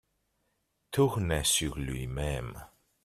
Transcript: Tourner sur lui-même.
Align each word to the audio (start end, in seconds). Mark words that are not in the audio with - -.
Tourner 0.89 1.43
sur 1.43 1.77
lui-même. 1.77 2.65